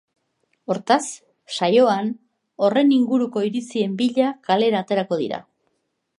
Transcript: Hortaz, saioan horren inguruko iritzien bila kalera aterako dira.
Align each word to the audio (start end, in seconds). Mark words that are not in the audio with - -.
Hortaz, 0.75 1.03
saioan 1.59 2.09
horren 2.67 2.91
inguruko 2.99 3.45
iritzien 3.51 3.95
bila 4.01 4.33
kalera 4.51 4.83
aterako 4.87 5.23
dira. 5.25 5.43